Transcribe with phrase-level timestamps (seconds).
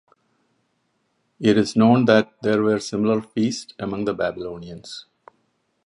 [1.39, 5.05] It is known that there were similar feasts among the Babylonians.